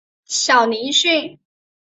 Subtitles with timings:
[0.25, 1.37] 小林旭。